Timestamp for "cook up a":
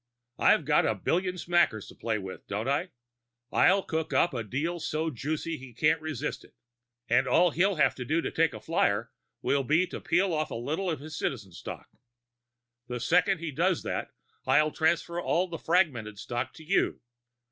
3.83-4.43